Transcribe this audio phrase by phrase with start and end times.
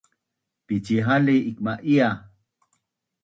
[0.67, 2.09] Picihali ikma’ia